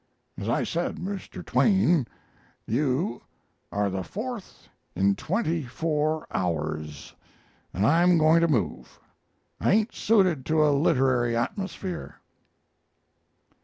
"As 0.35 0.49
I 0.49 0.63
said, 0.63 0.95
Mr. 0.95 1.45
Twain, 1.45 2.07
you 2.65 3.21
are 3.71 3.87
the 3.91 4.03
fourth 4.03 4.67
in 4.95 5.13
twenty 5.15 5.61
four 5.61 6.25
hours 6.31 7.13
and 7.71 7.85
I'm 7.85 8.17
going 8.17 8.41
to 8.41 8.47
move; 8.47 8.99
I 9.59 9.71
ain't 9.73 9.93
suited 9.93 10.43
to 10.47 10.63
a 10.65 10.73
Littery 10.75 11.35
atmosphere." 11.37 12.19